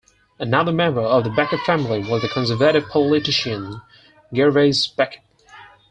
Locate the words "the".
1.23-1.29, 2.23-2.27